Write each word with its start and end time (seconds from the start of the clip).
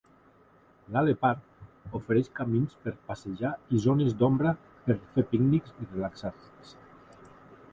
Laleh 0.93 1.17
Park 1.25 1.91
ofereix 1.99 2.31
camins 2.39 2.79
per 2.85 2.93
passejar 3.11 3.51
i 3.79 3.83
zones 3.85 4.17
d"ombra 4.23 4.55
per 4.87 4.97
fer 5.13 5.25
pícnics 5.35 5.77
i 5.85 5.89
relaxar-se. 5.91 6.75